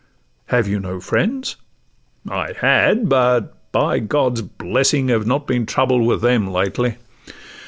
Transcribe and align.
'Have 0.47 0.67
you 0.67 0.79
no 0.79 0.99
friends?'—'I 0.99 2.53
had—but, 2.53 3.71
by 3.71 3.99
God's 3.99 4.41
blessing, 4.41 5.09
Have 5.09 5.27
not 5.27 5.45
been 5.45 5.67
troubled 5.67 6.07
with 6.07 6.21
them 6.23 6.47
lately. 6.51 6.95